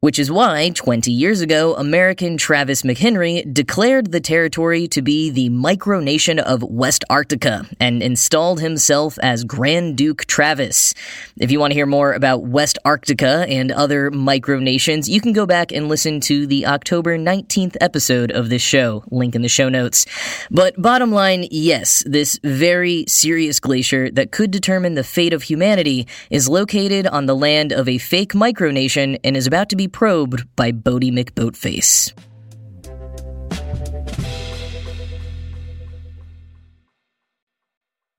Which 0.00 0.20
is 0.20 0.30
why, 0.30 0.70
20 0.76 1.10
years 1.10 1.40
ago, 1.40 1.74
American 1.74 2.36
Travis 2.36 2.82
McHenry 2.82 3.42
declared 3.52 4.12
the 4.12 4.20
territory 4.20 4.86
to 4.86 5.02
be 5.02 5.28
the 5.28 5.50
micronation 5.50 6.38
of 6.38 6.60
Westarctica 6.60 7.68
and 7.80 8.00
installed 8.00 8.60
himself 8.60 9.18
as 9.20 9.42
Grand 9.42 9.96
Duke 9.96 10.24
Travis. 10.26 10.94
If 11.36 11.50
you 11.50 11.58
want 11.58 11.72
to 11.72 11.74
hear 11.74 11.84
more 11.84 12.12
about 12.12 12.44
Westarctica 12.44 13.50
and 13.50 13.72
other 13.72 14.12
micronations, 14.12 15.08
you 15.08 15.20
can 15.20 15.32
go 15.32 15.46
back 15.46 15.72
and 15.72 15.88
listen 15.88 16.20
to 16.20 16.46
the 16.46 16.64
October 16.64 17.18
19th 17.18 17.76
episode 17.80 18.30
of 18.30 18.50
this 18.50 18.62
show, 18.62 19.02
link 19.10 19.34
in 19.34 19.42
the 19.42 19.48
show 19.48 19.68
notes. 19.68 20.06
But 20.48 20.80
bottom 20.80 21.10
line, 21.10 21.48
yes, 21.50 22.04
this 22.06 22.38
very 22.44 23.04
serious 23.08 23.58
glacier 23.58 24.12
that 24.12 24.30
could 24.30 24.52
determine 24.52 24.94
the 24.94 25.02
fate 25.02 25.32
of 25.32 25.42
humanity 25.42 26.06
is 26.30 26.48
located 26.48 27.08
on 27.08 27.26
the 27.26 27.34
land 27.34 27.72
of 27.72 27.88
a 27.88 27.98
fake 27.98 28.32
micronation 28.32 29.18
and 29.24 29.36
is 29.36 29.48
about 29.48 29.68
to 29.70 29.74
be 29.74 29.87
probed 29.88 30.54
by 30.56 30.72
Boaty 30.72 31.10
McBoatface. 31.10 32.12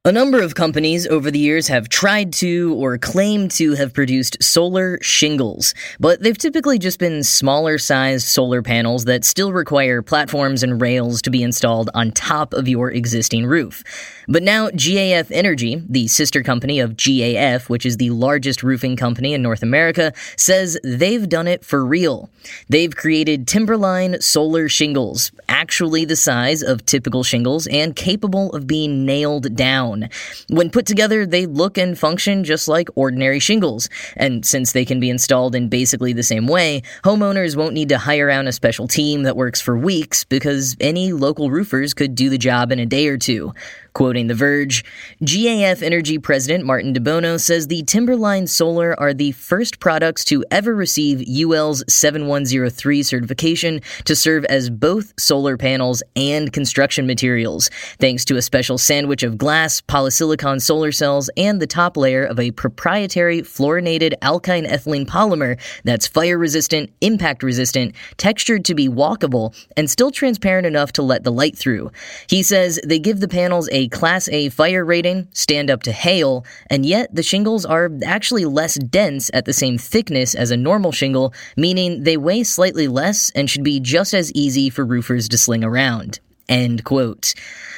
A 0.06 0.13
number 0.13 0.41
of 0.41 0.56
companies 0.56 1.06
over 1.08 1.29
the 1.29 1.39
years 1.39 1.68
have 1.68 1.89
tried 1.89 2.32
to 2.36 2.74
or 2.75 2.98
claimed 2.98 3.51
to 3.51 3.74
have 3.74 3.94
produced 3.94 4.41
solar 4.41 4.98
shingles, 5.01 5.74
but 6.00 6.24
they've 6.24 6.38
typically 6.38 6.79
just 6.79 7.00
been 7.00 7.22
smaller 7.22 7.77
sized 7.77 8.25
solar 8.25 8.62
panels 8.62 9.03
that 9.03 9.25
still 9.25 9.51
require 9.51 10.01
platforms 10.01 10.63
and 10.63 10.82
rails 10.82 11.22
to 11.24 11.29
be 11.29 11.44
installed 11.44 11.89
on 11.94 12.12
top 12.12 12.53
of 12.53 12.65
your 12.65 12.89
existing 12.89 13.46
roof. 13.46 13.84
But 14.29 14.41
now 14.41 14.70
GAF 14.70 15.32
Energy, 15.32 15.84
the 15.89 16.08
sister 16.08 16.44
company 16.44 16.79
of 16.79 16.94
GAF, 16.94 17.68
which 17.68 17.86
is 17.86 17.98
the 17.98 18.12
largest 18.12 18.63
roofing 18.63 18.96
company 18.96 19.34
in 19.34 19.41
North 19.41 19.63
America, 19.63 20.13
says 20.38 20.79
they've 20.82 21.27
done 21.27 21.48
it 21.48 21.65
for 21.65 21.86
real. 21.86 22.29
They've 22.70 22.96
created 22.96 23.50
Timberline 23.50 24.22
solar 24.22 24.70
shingles, 24.70 25.34
actually 25.50 26.06
the 26.06 26.15
size 26.15 26.63
of 26.63 26.86
typical 26.86 27.24
shingles 27.24 27.68
and 27.68 27.98
capable 27.98 28.53
of 28.53 28.65
being 28.65 29.06
nailed 29.06 29.58
down 29.58 29.88
down. 29.98 30.10
When 30.50 30.69
put 30.69 30.86
together, 30.86 31.25
they 31.25 31.46
look 31.46 31.77
and 31.77 31.98
function 31.98 32.43
just 32.43 32.67
like 32.67 32.89
ordinary 32.96 33.39
shingles, 33.39 33.89
and 34.15 34.46
since 34.46 34.72
they 34.72 34.86
can 34.86 35.00
be 35.00 35.10
installed 35.10 35.55
in 35.55 35.69
basically 35.69 36.13
the 36.13 36.24
same 36.24 36.48
way, 36.48 36.84
homeowners 37.03 37.55
won't 37.55 37.74
need 37.74 37.89
to 37.89 37.98
hire 37.98 38.29
out 38.29 38.48
a 38.48 38.51
special 38.51 38.88
team 38.88 39.24
that 39.24 39.36
works 39.36 39.62
for 39.62 39.77
weeks 39.77 40.24
because 40.24 40.75
any 40.79 41.13
local 41.13 41.50
roofers 41.51 41.93
could 41.93 42.15
do 42.15 42.29
the 42.29 42.38
job 42.38 42.72
in 42.72 42.79
a 42.79 42.86
day 42.86 43.08
or 43.08 43.17
two. 43.17 43.53
Quoting 44.00 44.27
The 44.27 44.34
Verge, 44.34 44.86
GAF 45.25 45.82
Energy 45.82 46.20
President 46.20 46.63
Martin 46.63 46.94
DeBono 46.94 47.38
says 47.38 47.68
the 47.68 47.84
Timberline 47.84 48.48
Solar 48.48 48.98
are 48.98 49.13
the 49.13 49.34
first 49.34 49.82
products 49.82 50.24
to 50.24 50.46
ever 50.51 50.74
receive 50.74 51.27
UL's 51.27 51.84
7103 51.94 53.03
certification 53.03 53.82
to 54.06 54.15
serve 54.15 54.46
as 54.46 54.70
both 54.70 55.12
solar 55.20 55.58
panels 55.58 56.01
and 56.15 56.53
construction 56.53 57.08
materials, 57.08 57.70
thanks 58.00 58.24
to 58.24 58.38
a 58.38 58.41
special 58.41 58.77
sandwich 58.77 59.22
of 59.22 59.38
glass, 59.38 59.82
polysilicon 59.82 60.62
solar 60.62 60.94
cells, 60.94 61.29
and 61.36 61.62
the 61.62 61.68
top 61.68 61.98
layer 61.98 62.24
of 62.24 62.39
a 62.39 62.51
proprietary 62.51 63.41
fluorinated 63.41 64.13
alkyne 64.22 64.65
ethylene 64.65 65.06
polymer 65.06 65.60
that's 65.84 66.08
fire 66.08 66.38
resistant, 66.38 66.89
impact 67.01 67.44
resistant, 67.44 67.94
textured 68.15 68.63
to 68.63 68.74
be 68.74 68.88
walkable, 68.88 69.53
and 69.75 69.89
still 69.89 70.10
transparent 70.10 70.65
enough 70.65 70.94
to 70.94 71.01
let 71.01 71.25
the 71.25 71.34
light 71.34 71.58
through. 71.58 71.91
He 72.29 72.41
says 72.44 72.79
they 72.86 72.98
give 72.98 73.20
the 73.20 73.27
panels 73.27 73.68
a 73.74 73.88
Class 73.89 74.29
A 74.29 74.50
fire 74.50 74.86
rating, 74.86 75.27
stand 75.34 75.69
up 75.69 75.84
to 75.84 75.91
hail, 75.91 76.46
and 76.69 76.86
yet 76.86 77.13
the 77.13 77.24
shingles 77.24 77.65
are 77.65 77.91
actually 78.05 78.46
less 78.46 78.75
dense 78.75 79.29
at 79.34 79.46
the 79.46 79.53
same 79.53 79.77
thickness 79.77 80.36
as 80.36 80.51
a 80.51 80.58
normal 80.58 80.91
shingle, 80.91 81.34
meaning 81.58 82.03
they 82.03 82.17
weigh 82.17 82.43
slightly 82.43 82.88
less 82.88 83.29
and 83.31 83.50
should 83.50 83.63
be 83.63 83.79
just 83.79 84.13
as 84.13 84.31
easy 84.34 84.69
for 84.69 84.86
roofers 84.86 85.27
to 85.29 85.38
sling 85.38 85.63
around. 85.63 86.19
End 86.50 86.84
quote. 86.84 87.34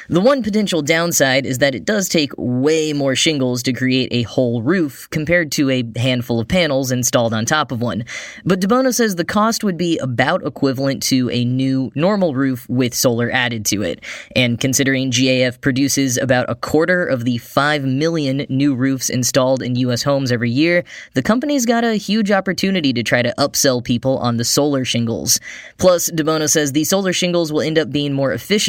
The 0.08 0.20
one 0.20 0.42
potential 0.42 0.82
downside 0.82 1.46
is 1.46 1.58
that 1.58 1.74
it 1.74 1.84
does 1.84 2.08
take 2.08 2.32
way 2.36 2.92
more 2.92 3.14
shingles 3.14 3.62
to 3.62 3.72
create 3.72 4.08
a 4.10 4.22
whole 4.22 4.60
roof 4.60 5.08
compared 5.10 5.52
to 5.52 5.70
a 5.70 5.84
handful 5.96 6.40
of 6.40 6.48
panels 6.48 6.90
installed 6.90 7.32
on 7.32 7.46
top 7.46 7.70
of 7.70 7.80
one. 7.80 8.04
But 8.44 8.60
DeBono 8.60 8.92
says 8.92 9.14
the 9.14 9.24
cost 9.24 9.62
would 9.62 9.76
be 9.76 9.98
about 9.98 10.44
equivalent 10.44 11.02
to 11.04 11.30
a 11.30 11.44
new 11.44 11.92
normal 11.94 12.34
roof 12.34 12.68
with 12.68 12.94
solar 12.94 13.30
added 13.30 13.64
to 13.66 13.82
it. 13.82 14.04
And 14.34 14.58
considering 14.58 15.12
GAF 15.12 15.60
produces 15.60 16.18
about 16.18 16.50
a 16.50 16.56
quarter 16.56 17.06
of 17.06 17.24
the 17.24 17.38
5 17.38 17.84
million 17.84 18.44
new 18.48 18.74
roofs 18.74 19.08
installed 19.08 19.62
in 19.62 19.76
US 19.76 20.02
homes 20.02 20.32
every 20.32 20.50
year, 20.50 20.82
the 21.14 21.22
company's 21.22 21.64
got 21.64 21.84
a 21.84 21.94
huge 21.94 22.32
opportunity 22.32 22.92
to 22.92 23.04
try 23.04 23.22
to 23.22 23.32
upsell 23.38 23.82
people 23.82 24.18
on 24.18 24.36
the 24.36 24.44
solar 24.44 24.84
shingles. 24.84 25.38
Plus, 25.78 26.10
DeBono 26.10 26.50
says 26.50 26.72
the 26.72 26.84
solar 26.84 27.12
shingles 27.12 27.52
will 27.52 27.60
end 27.60 27.78
up 27.78 27.90
being 27.90 28.12
more 28.12 28.32
efficient, 28.32 28.61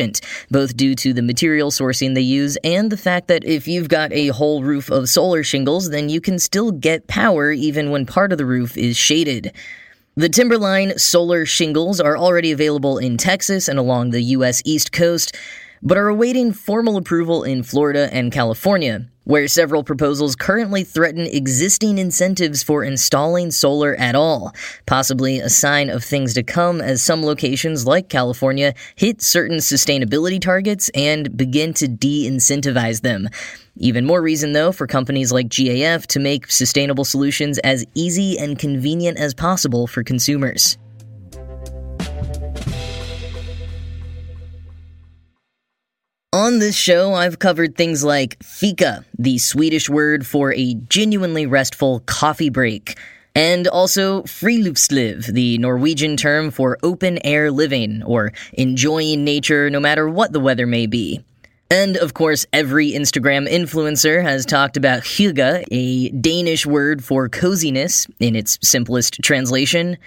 both 0.49 0.75
due 0.75 0.95
to 0.95 1.13
the 1.13 1.21
material 1.21 1.71
sourcing 1.71 2.15
they 2.15 2.21
use, 2.21 2.57
and 2.63 2.91
the 2.91 2.97
fact 2.97 3.27
that 3.27 3.43
if 3.43 3.67
you've 3.67 3.89
got 3.89 4.11
a 4.11 4.27
whole 4.29 4.63
roof 4.63 4.89
of 4.89 5.09
solar 5.09 5.43
shingles, 5.43 5.89
then 5.89 6.09
you 6.09 6.19
can 6.19 6.39
still 6.39 6.71
get 6.71 7.07
power 7.07 7.51
even 7.51 7.91
when 7.91 8.05
part 8.05 8.31
of 8.31 8.37
the 8.37 8.45
roof 8.45 8.77
is 8.77 8.97
shaded. 8.97 9.53
The 10.15 10.29
Timberline 10.29 10.97
solar 10.97 11.45
shingles 11.45 11.99
are 11.99 12.17
already 12.17 12.51
available 12.51 12.97
in 12.97 13.17
Texas 13.17 13.67
and 13.67 13.79
along 13.79 14.09
the 14.09 14.21
U.S. 14.21 14.61
East 14.65 14.91
Coast, 14.91 15.35
but 15.81 15.97
are 15.97 16.07
awaiting 16.07 16.53
formal 16.53 16.97
approval 16.97 17.43
in 17.43 17.63
Florida 17.63 18.09
and 18.11 18.31
California 18.31 19.07
where 19.23 19.47
several 19.47 19.83
proposals 19.83 20.35
currently 20.35 20.83
threaten 20.83 21.21
existing 21.27 21.97
incentives 21.97 22.63
for 22.63 22.83
installing 22.83 23.51
solar 23.51 23.95
at 23.95 24.15
all, 24.15 24.53
possibly 24.85 25.39
a 25.39 25.49
sign 25.49 25.89
of 25.89 26.03
things 26.03 26.33
to 26.33 26.43
come 26.43 26.81
as 26.81 27.01
some 27.01 27.23
locations 27.23 27.85
like 27.85 28.09
California 28.09 28.73
hit 28.95 29.21
certain 29.21 29.57
sustainability 29.57 30.39
targets 30.41 30.89
and 30.93 31.35
begin 31.37 31.73
to 31.73 31.87
de 31.87 32.27
incentivize 32.27 33.01
them. 33.01 33.29
Even 33.77 34.05
more 34.05 34.21
reason, 34.21 34.53
though, 34.53 34.71
for 34.71 34.85
companies 34.85 35.31
like 35.31 35.47
GAF 35.47 36.05
to 36.07 36.19
make 36.19 36.51
sustainable 36.51 37.05
solutions 37.05 37.57
as 37.59 37.85
easy 37.95 38.37
and 38.37 38.59
convenient 38.59 39.17
as 39.17 39.33
possible 39.33 39.87
for 39.87 40.03
consumers. 40.03 40.77
On 46.33 46.57
this 46.57 46.75
show, 46.75 47.13
I've 47.13 47.37
covered 47.37 47.75
things 47.75 48.03
like 48.03 48.41
fika, 48.41 49.05
the 49.19 49.37
Swedish 49.37 49.87
word 49.87 50.25
for 50.25 50.51
a 50.51 50.73
genuinely 50.73 51.45
restful 51.45 51.99
coffee 52.07 52.49
break, 52.49 52.97
and 53.35 53.67
also 53.67 54.23
friluftsliv, 54.23 55.27
the 55.27 55.59
Norwegian 55.59 56.17
term 56.17 56.49
for 56.49 56.79
open 56.81 57.23
air 57.23 57.51
living, 57.51 58.01
or 58.01 58.33
enjoying 58.53 59.23
nature 59.23 59.69
no 59.69 59.79
matter 59.79 60.09
what 60.09 60.33
the 60.33 60.39
weather 60.39 60.65
may 60.65 60.87
be. 60.87 61.23
And 61.69 61.97
of 61.97 62.15
course, 62.15 62.47
every 62.51 62.93
Instagram 62.93 63.47
influencer 63.47 64.23
has 64.23 64.43
talked 64.43 64.75
about 64.75 65.03
hygge, 65.03 65.65
a 65.69 66.09
Danish 66.09 66.65
word 66.65 67.03
for 67.03 67.29
coziness 67.29 68.07
in 68.19 68.35
its 68.35 68.57
simplest 68.63 69.21
translation. 69.21 69.99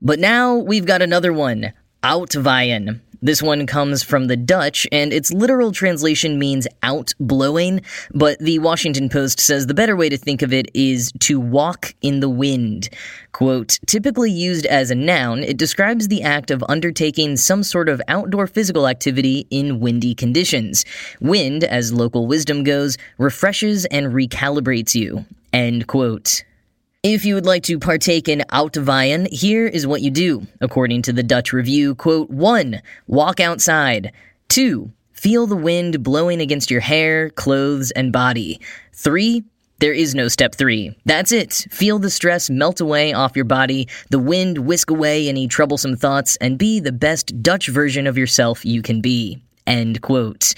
But 0.00 0.20
now 0.20 0.54
we've 0.54 0.86
got 0.86 1.02
another 1.02 1.32
one, 1.32 1.72
Uitwaaien, 2.04 3.00
this 3.24 3.42
one 3.42 3.66
comes 3.66 4.02
from 4.02 4.26
the 4.26 4.36
Dutch, 4.36 4.86
and 4.92 5.10
its 5.10 5.32
literal 5.32 5.72
translation 5.72 6.38
means 6.38 6.68
out 6.82 7.14
blowing, 7.18 7.80
but 8.12 8.38
the 8.38 8.58
Washington 8.58 9.08
Post 9.08 9.40
says 9.40 9.66
the 9.66 9.72
better 9.72 9.96
way 9.96 10.10
to 10.10 10.18
think 10.18 10.42
of 10.42 10.52
it 10.52 10.70
is 10.74 11.10
to 11.20 11.40
walk 11.40 11.94
in 12.02 12.20
the 12.20 12.28
wind. 12.28 12.90
Quote, 13.32 13.78
typically 13.86 14.30
used 14.30 14.66
as 14.66 14.90
a 14.90 14.94
noun, 14.94 15.42
it 15.42 15.56
describes 15.56 16.08
the 16.08 16.22
act 16.22 16.50
of 16.50 16.62
undertaking 16.68 17.38
some 17.38 17.62
sort 17.62 17.88
of 17.88 18.02
outdoor 18.08 18.46
physical 18.46 18.86
activity 18.86 19.46
in 19.50 19.80
windy 19.80 20.14
conditions. 20.14 20.84
Wind, 21.18 21.64
as 21.64 21.94
local 21.94 22.26
wisdom 22.26 22.62
goes, 22.62 22.98
refreshes 23.16 23.86
and 23.86 24.08
recalibrates 24.08 24.94
you. 24.94 25.24
End 25.50 25.86
quote. 25.86 26.44
If 27.04 27.26
you 27.26 27.34
would 27.34 27.44
like 27.44 27.64
to 27.64 27.78
partake 27.78 28.30
in 28.30 28.44
Uitwaaien, 28.50 29.30
here 29.30 29.66
is 29.66 29.86
what 29.86 30.00
you 30.00 30.10
do. 30.10 30.46
According 30.62 31.02
to 31.02 31.12
the 31.12 31.22
Dutch 31.22 31.52
review, 31.52 31.94
quote, 31.94 32.30
1. 32.30 32.80
Walk 33.06 33.40
outside. 33.40 34.10
2. 34.48 34.90
Feel 35.12 35.46
the 35.46 35.54
wind 35.54 36.02
blowing 36.02 36.40
against 36.40 36.70
your 36.70 36.80
hair, 36.80 37.28
clothes, 37.28 37.90
and 37.90 38.10
body. 38.10 38.58
3. 38.94 39.44
There 39.80 39.92
is 39.92 40.14
no 40.14 40.28
step 40.28 40.54
three. 40.54 40.96
That's 41.04 41.30
it. 41.30 41.66
Feel 41.70 41.98
the 41.98 42.08
stress 42.08 42.48
melt 42.48 42.80
away 42.80 43.12
off 43.12 43.36
your 43.36 43.44
body, 43.44 43.86
the 44.08 44.18
wind 44.18 44.56
whisk 44.56 44.88
away 44.88 45.28
any 45.28 45.46
troublesome 45.46 45.96
thoughts, 45.96 46.36
and 46.36 46.56
be 46.56 46.80
the 46.80 46.92
best 46.92 47.42
Dutch 47.42 47.68
version 47.68 48.06
of 48.06 48.16
yourself 48.16 48.64
you 48.64 48.80
can 48.80 49.02
be. 49.02 49.42
End 49.66 50.00
quote. 50.00 50.54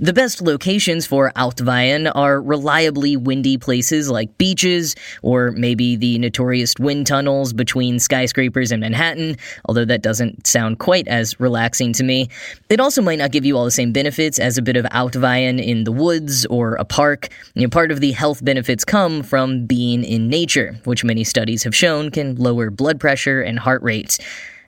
The 0.00 0.12
best 0.12 0.42
locations 0.42 1.06
for 1.06 1.30
Uitwaaien 1.36 2.10
are 2.16 2.42
reliably 2.42 3.16
windy 3.16 3.56
places 3.56 4.10
like 4.10 4.36
beaches, 4.38 4.96
or 5.22 5.52
maybe 5.52 5.94
the 5.94 6.18
notorious 6.18 6.74
wind 6.80 7.06
tunnels 7.06 7.52
between 7.52 8.00
skyscrapers 8.00 8.72
in 8.72 8.80
Manhattan, 8.80 9.36
although 9.66 9.84
that 9.84 10.02
doesn't 10.02 10.48
sound 10.48 10.80
quite 10.80 11.06
as 11.06 11.38
relaxing 11.38 11.92
to 11.92 12.02
me. 12.02 12.28
It 12.68 12.80
also 12.80 13.02
might 13.02 13.18
not 13.18 13.30
give 13.30 13.44
you 13.44 13.56
all 13.56 13.64
the 13.64 13.70
same 13.70 13.92
benefits 13.92 14.40
as 14.40 14.58
a 14.58 14.62
bit 14.62 14.76
of 14.76 14.84
Uitwaaien 14.86 15.64
in 15.64 15.84
the 15.84 15.92
woods 15.92 16.44
or 16.46 16.74
a 16.74 16.84
park. 16.84 17.28
You 17.54 17.62
know, 17.62 17.70
part 17.70 17.92
of 17.92 18.00
the 18.00 18.10
health 18.10 18.44
benefits 18.44 18.84
come 18.84 19.22
from 19.22 19.64
being 19.64 20.02
in 20.02 20.28
nature, 20.28 20.76
which 20.84 21.04
many 21.04 21.22
studies 21.22 21.62
have 21.62 21.74
shown 21.74 22.10
can 22.10 22.34
lower 22.34 22.68
blood 22.68 22.98
pressure 22.98 23.42
and 23.42 23.60
heart 23.60 23.82
rate. 23.82 24.18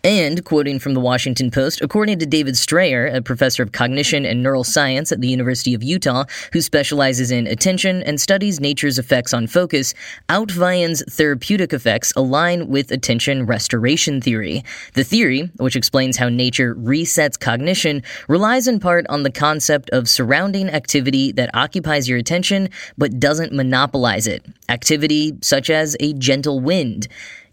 And, 0.06 0.44
quoting 0.44 0.78
from 0.78 0.94
the 0.94 1.00
Washington 1.00 1.50
Post, 1.50 1.80
according 1.80 2.20
to 2.20 2.26
David 2.26 2.56
Strayer, 2.56 3.08
a 3.08 3.20
professor 3.20 3.64
of 3.64 3.72
cognition 3.72 4.24
and 4.24 4.40
neural 4.40 4.62
science 4.62 5.10
at 5.10 5.20
the 5.20 5.26
University 5.26 5.74
of 5.74 5.82
Utah, 5.82 6.26
who 6.52 6.60
specializes 6.60 7.32
in 7.32 7.48
attention 7.48 8.04
and 8.04 8.20
studies 8.20 8.60
nature's 8.60 9.00
effects 9.00 9.34
on 9.34 9.48
focus, 9.48 9.94
Uitwaaien's 10.28 11.02
therapeutic 11.12 11.72
effects 11.72 12.12
align 12.14 12.68
with 12.68 12.92
attention 12.92 13.46
restoration 13.46 14.20
theory. 14.20 14.62
The 14.94 15.02
theory, 15.02 15.50
which 15.56 15.74
explains 15.74 16.16
how 16.16 16.28
nature 16.28 16.76
resets 16.76 17.36
cognition, 17.36 18.04
relies 18.28 18.68
in 18.68 18.78
part 18.78 19.06
on 19.08 19.24
the 19.24 19.32
concept 19.32 19.90
of 19.90 20.08
surrounding 20.08 20.68
activity 20.68 21.32
that 21.32 21.50
occupies 21.52 22.08
your 22.08 22.18
attention 22.18 22.68
but 22.96 23.18
doesn't 23.18 23.52
monopolize 23.52 24.28
it. 24.28 24.46
Activity 24.68 25.32
such 25.42 25.68
as 25.68 25.96
a 25.98 26.12
gentle 26.12 26.60
wind. 26.60 27.08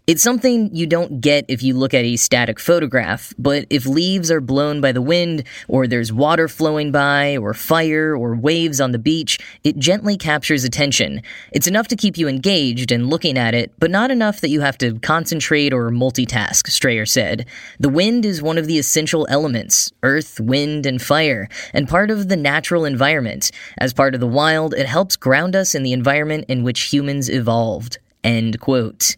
It's 0.06 0.22
something 0.22 0.68
you 0.76 0.86
don't 0.86 1.22
get 1.22 1.46
if 1.48 1.62
you 1.62 1.72
look 1.72 1.94
at 1.94 2.04
a 2.04 2.16
static 2.16 2.60
photograph, 2.60 3.32
but 3.38 3.64
if 3.70 3.86
leaves 3.86 4.30
are 4.30 4.42
blown 4.42 4.82
by 4.82 4.92
the 4.92 5.00
wind, 5.00 5.44
or 5.66 5.86
there's 5.86 6.12
water 6.12 6.46
flowing 6.46 6.92
by, 6.92 7.38
or 7.38 7.54
fire, 7.54 8.14
or 8.14 8.36
waves 8.36 8.82
on 8.82 8.92
the 8.92 8.98
beach, 8.98 9.38
it 9.62 9.78
gently 9.78 10.18
captures 10.18 10.62
attention. 10.62 11.22
It's 11.52 11.66
enough 11.66 11.88
to 11.88 11.96
keep 11.96 12.18
you 12.18 12.28
engaged 12.28 12.92
and 12.92 13.08
looking 13.08 13.38
at 13.38 13.54
it, 13.54 13.72
but 13.78 13.90
not 13.90 14.10
enough 14.10 14.42
that 14.42 14.50
you 14.50 14.60
have 14.60 14.76
to 14.76 14.98
concentrate 14.98 15.72
or 15.72 15.88
multitask, 15.88 16.66
Strayer 16.66 17.06
said. 17.06 17.46
The 17.80 17.88
wind 17.88 18.26
is 18.26 18.42
one 18.42 18.58
of 18.58 18.66
the 18.66 18.78
essential 18.78 19.26
elements 19.30 19.90
earth, 20.02 20.38
wind, 20.38 20.84
and 20.84 21.00
fire, 21.00 21.48
and 21.72 21.88
part 21.88 22.10
of 22.10 22.28
the 22.28 22.36
natural 22.36 22.84
environment. 22.84 23.50
As 23.78 23.94
part 23.94 24.14
of 24.14 24.20
the 24.20 24.26
wild, 24.26 24.74
it 24.74 24.86
helps 24.86 25.16
ground 25.16 25.56
us 25.56 25.74
in 25.74 25.82
the 25.82 25.94
environment 25.94 26.44
in 26.46 26.62
which 26.62 26.92
humans 26.92 27.30
evolved. 27.30 27.96
End 28.22 28.58
quote. 28.58 29.16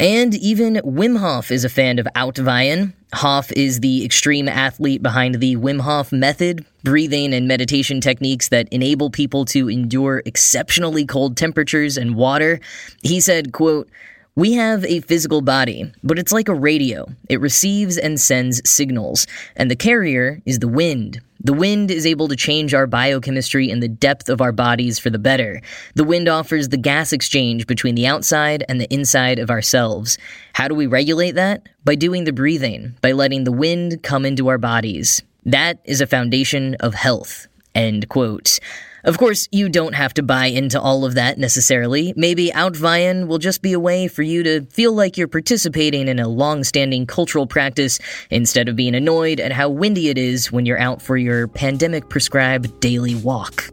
And 0.00 0.34
even 0.34 0.74
Wim 0.76 1.18
Hof 1.18 1.50
is 1.50 1.64
a 1.64 1.68
fan 1.68 1.98
of 1.98 2.06
Uitwaaien. 2.16 2.92
Hof 3.14 3.52
is 3.52 3.80
the 3.80 4.04
extreme 4.04 4.48
athlete 4.48 5.02
behind 5.02 5.36
the 5.36 5.56
Wim 5.56 5.80
Hof 5.80 6.10
method, 6.10 6.64
breathing 6.82 7.32
and 7.32 7.46
meditation 7.46 8.00
techniques 8.00 8.48
that 8.48 8.68
enable 8.70 9.08
people 9.08 9.44
to 9.46 9.70
endure 9.70 10.22
exceptionally 10.26 11.06
cold 11.06 11.36
temperatures 11.36 11.96
and 11.96 12.16
water. 12.16 12.60
He 13.02 13.20
said, 13.20 13.52
quote, 13.52 13.88
we 14.36 14.54
have 14.54 14.84
a 14.86 15.00
physical 15.02 15.42
body, 15.42 15.92
but 16.02 16.18
it's 16.18 16.32
like 16.32 16.48
a 16.48 16.54
radio. 16.54 17.06
It 17.28 17.40
receives 17.40 17.96
and 17.96 18.20
sends 18.20 18.68
signals, 18.68 19.28
and 19.54 19.70
the 19.70 19.76
carrier 19.76 20.42
is 20.44 20.58
the 20.58 20.66
wind. 20.66 21.20
The 21.44 21.52
wind 21.52 21.90
is 21.90 22.06
able 22.06 22.26
to 22.28 22.36
change 22.36 22.72
our 22.72 22.86
biochemistry 22.86 23.70
and 23.70 23.82
the 23.82 23.88
depth 23.88 24.30
of 24.30 24.40
our 24.40 24.50
bodies 24.50 24.98
for 24.98 25.10
the 25.10 25.18
better. 25.18 25.60
The 25.94 26.02
wind 26.02 26.26
offers 26.26 26.70
the 26.70 26.78
gas 26.78 27.12
exchange 27.12 27.66
between 27.66 27.94
the 27.94 28.06
outside 28.06 28.64
and 28.66 28.80
the 28.80 28.92
inside 28.92 29.38
of 29.38 29.50
ourselves. 29.50 30.16
How 30.54 30.68
do 30.68 30.74
we 30.74 30.86
regulate 30.86 31.32
that? 31.32 31.68
By 31.84 31.96
doing 31.96 32.24
the 32.24 32.32
breathing, 32.32 32.96
by 33.02 33.12
letting 33.12 33.44
the 33.44 33.52
wind 33.52 34.02
come 34.02 34.24
into 34.24 34.48
our 34.48 34.56
bodies. 34.56 35.22
That 35.44 35.80
is 35.84 36.00
a 36.00 36.06
foundation 36.06 36.76
of 36.80 36.94
health. 36.94 37.46
End 37.74 38.08
quote. 38.08 38.58
Of 39.04 39.18
course, 39.18 39.48
you 39.52 39.68
don't 39.68 39.94
have 39.94 40.14
to 40.14 40.22
buy 40.22 40.46
into 40.46 40.80
all 40.80 41.04
of 41.04 41.14
that 41.14 41.36
necessarily. 41.36 42.14
Maybe 42.16 42.50
Uitwaaien 42.50 43.26
will 43.26 43.36
just 43.36 43.60
be 43.60 43.74
a 43.74 43.80
way 43.80 44.08
for 44.08 44.22
you 44.22 44.42
to 44.44 44.62
feel 44.66 44.94
like 44.94 45.18
you're 45.18 45.28
participating 45.28 46.08
in 46.08 46.18
a 46.18 46.26
long 46.26 46.64
standing 46.64 47.06
cultural 47.06 47.46
practice 47.46 47.98
instead 48.30 48.66
of 48.66 48.76
being 48.76 48.94
annoyed 48.94 49.40
at 49.40 49.52
how 49.52 49.68
windy 49.68 50.08
it 50.08 50.16
is 50.16 50.50
when 50.50 50.64
you're 50.64 50.78
out 50.78 51.02
for 51.02 51.18
your 51.18 51.48
pandemic 51.48 52.08
prescribed 52.08 52.80
daily 52.80 53.14
walk. 53.14 53.70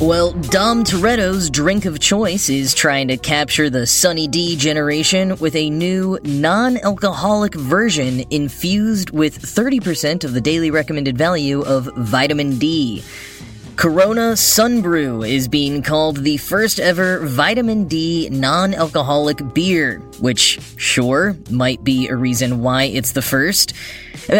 Well, 0.00 0.30
Dom 0.30 0.84
Toretto's 0.84 1.50
drink 1.50 1.84
of 1.84 1.98
choice 1.98 2.48
is 2.48 2.72
trying 2.72 3.08
to 3.08 3.16
capture 3.16 3.68
the 3.68 3.84
Sunny 3.84 4.28
D 4.28 4.54
generation 4.54 5.36
with 5.38 5.56
a 5.56 5.70
new 5.70 6.20
non 6.22 6.76
alcoholic 6.76 7.56
version 7.56 8.22
infused 8.30 9.10
with 9.10 9.42
30% 9.42 10.22
of 10.22 10.34
the 10.34 10.40
daily 10.40 10.70
recommended 10.70 11.18
value 11.18 11.62
of 11.62 11.90
vitamin 11.96 12.58
D. 12.58 13.02
Corona 13.78 14.32
Sunbrew 14.32 15.22
is 15.22 15.46
being 15.46 15.82
called 15.82 16.16
the 16.16 16.36
first 16.36 16.80
ever 16.80 17.24
vitamin 17.24 17.86
D 17.86 18.28
non 18.28 18.74
alcoholic 18.74 19.54
beer, 19.54 20.00
which, 20.18 20.58
sure, 20.76 21.36
might 21.48 21.84
be 21.84 22.08
a 22.08 22.16
reason 22.16 22.60
why 22.60 22.86
it's 22.86 23.12
the 23.12 23.22
first. 23.22 23.74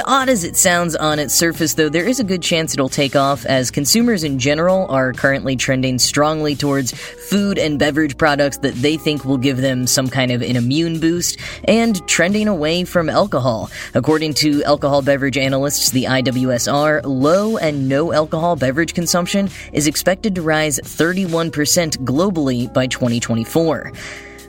Odd 0.05 0.29
as 0.29 0.43
it 0.43 0.57
sounds 0.57 0.97
on 0.97 1.21
its 1.21 1.33
surface, 1.33 1.75
though, 1.75 1.89
there 1.89 2.07
is 2.07 2.19
a 2.19 2.25
good 2.25 2.43
chance 2.43 2.75
it'll 2.75 2.89
take 2.89 3.15
off 3.15 3.47
as 3.47 3.71
consumers 3.71 4.25
in 4.25 4.41
general 4.41 4.87
are 4.89 5.13
currently 5.13 5.55
trending 5.55 6.01
strongly 6.01 6.57
towards 6.57 6.93
food 6.93 7.59
and 7.59 7.79
beverage 7.79 8.19
products 8.19 8.59
that 8.59 8.75
they 8.75 8.97
think 8.97 9.25
will 9.25 9.39
give 9.39 9.59
them 9.59 9.87
some 9.87 10.09
kind 10.09 10.33
of 10.33 10.43
an 10.43 10.57
immune 10.57 10.99
boost 10.99 11.39
and 11.63 12.07
trending 12.09 12.49
away 12.49 12.83
from 12.85 13.09
alcohol. 13.09 13.71
According 13.95 14.35
to 14.35 14.65
alcohol 14.65 15.01
beverage 15.01 15.39
analysts, 15.39 15.91
the 15.91 16.05
IWSR, 16.05 17.03
low 17.05 17.57
and 17.57 17.89
no 17.89 18.13
alcohol 18.13 18.57
beverage 18.57 18.95
consumption 18.95 19.28
is 19.73 19.87
expected 19.87 20.35
to 20.35 20.43
rise 20.43 20.81
31% 20.83 21.99
globally 21.99 22.73
by 22.73 22.87
2024. 22.87 23.93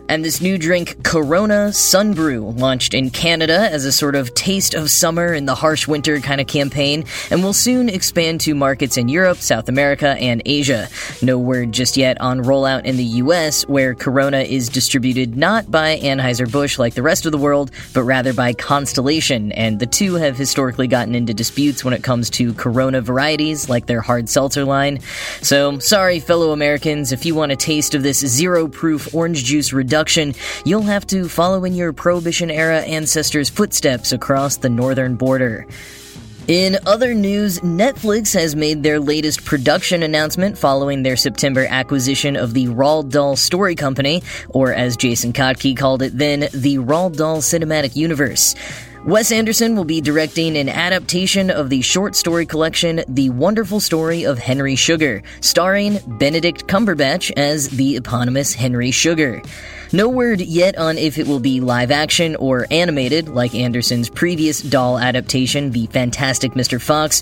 And 0.10 0.26
this 0.26 0.42
new 0.42 0.58
drink, 0.58 1.04
Corona 1.04 1.70
Sunbrew, 1.70 2.60
launched 2.60 2.96
in 2.96 3.12
Canada 3.12 3.70
as 3.72 3.86
a 3.86 3.92
sort 3.92 4.16
of 4.16 4.34
taste 4.34 4.74
of 4.74 4.90
summer 4.90 5.36
in 5.36 5.46
the 5.46 5.54
harsh 5.54 5.88
winter 5.88 6.20
kind 6.20 6.42
of 6.42 6.48
campaign, 6.48 7.06
and 7.30 7.44
will 7.44 7.54
soon 7.54 7.90
expand 7.90 8.42
to 8.42 8.56
markets 8.56 8.98
in 8.98 9.08
Europe, 9.08 9.38
South 9.38 9.70
America, 9.70 10.18
and 10.20 10.42
Asia. 10.48 10.88
No 11.22 11.38
word 11.38 11.74
just 11.74 11.96
yet 11.96 12.20
on 12.20 12.40
rollout 12.44 12.86
in 12.86 12.98
the 12.98 13.04
US, 13.04 13.68
where 13.68 13.94
Corona 13.94 14.40
is 14.40 14.68
distributed 14.68 15.38
not 15.38 15.70
by 15.70 16.00
Anheuser-Busch 16.00 16.80
like 16.80 16.96
the 16.96 17.04
rest 17.04 17.28
of 17.28 17.32
the 17.32 17.38
world, 17.38 17.70
but 17.94 18.02
rather 18.02 18.34
by 18.34 18.52
Constellation, 18.54 19.52
and 19.52 19.78
the 19.78 19.86
two 19.86 20.16
have 20.16 20.36
historically 20.36 20.88
gotten 20.88 21.14
into 21.14 21.36
disputes 21.36 21.86
when 21.86 21.94
it 21.94 22.02
comes 22.02 22.32
to 22.32 22.56
Corona 22.56 23.00
varieties 23.02 23.70
like 23.70 23.86
their 23.86 24.02
hard 24.02 24.28
seltzer 24.28 24.66
line. 24.66 25.02
So, 25.44 25.78
sorry, 25.78 26.20
fellow 26.20 26.52
Americans, 26.52 27.12
if 27.12 27.28
you 27.28 27.36
want 27.36 27.52
a 27.52 27.56
taste 27.56 27.94
of 27.94 28.02
this 28.02 28.18
zero 28.26 28.68
proof 28.68 29.14
orange 29.14 29.44
juice 29.44 29.72
reduction 29.72 29.99
production, 30.00 30.34
you'll 30.64 30.82
have 30.84 31.06
to 31.06 31.28
follow 31.28 31.66
in 31.66 31.74
your 31.74 31.92
Prohibition 31.92 32.50
era 32.50 32.80
ancestors' 32.80 33.50
footsteps 33.50 34.14
across 34.14 34.56
the 34.56 34.70
northern 34.70 35.16
border. 35.16 35.68
In 36.48 36.80
other 36.88 37.14
news, 37.14 37.60
Netflix 37.60 38.34
has 38.34 38.56
made 38.56 38.82
their 38.82 39.02
latest 39.02 39.44
production 39.44 40.02
announcement 40.02 40.58
following 40.58 41.04
their 41.04 41.18
September 41.18 41.68
acquisition 41.70 42.38
of 42.38 42.54
the 42.54 42.68
Roald 42.68 43.12
Dahl 43.12 43.36
Story 43.36 43.76
Company, 43.76 44.24
or 44.48 44.74
as 44.74 44.96
Jason 44.96 45.34
Kottke 45.34 45.76
called 45.76 46.02
it 46.02 46.18
then, 46.18 46.48
the 46.54 46.78
Roald 46.78 47.18
Dahl 47.18 47.40
Cinematic 47.40 47.98
Universe. 47.98 48.56
Wes 49.06 49.32
Anderson 49.32 49.78
will 49.78 49.86
be 49.86 50.02
directing 50.02 50.58
an 50.58 50.68
adaptation 50.68 51.50
of 51.50 51.70
the 51.70 51.82
short 51.82 52.16
story 52.16 52.46
collection 52.46 53.02
The 53.08 53.30
Wonderful 53.30 53.80
Story 53.80 54.26
of 54.26 54.38
Henry 54.38 54.76
Sugar, 54.76 55.24
starring 55.40 56.00
Benedict 56.20 56.68
Cumberbatch 56.68 57.32
as 57.38 57.70
the 57.70 57.96
eponymous 57.96 58.54
Henry 58.54 58.92
Sugar. 58.92 59.42
No 59.94 60.10
word 60.10 60.42
yet 60.42 60.78
on 60.78 60.98
if 60.98 61.18
it 61.18 61.28
will 61.28 61.40
be 61.40 61.62
live 61.62 61.92
action 61.92 62.36
or 62.36 62.68
animated, 62.72 63.30
like 63.30 63.56
Anderson's 63.56 64.10
previous 64.10 64.62
Dahl 64.62 65.00
adaptation, 65.00 65.72
The 65.72 65.88
Fantastic 65.88 66.52
Mr. 66.52 66.80
Fox, 66.80 67.22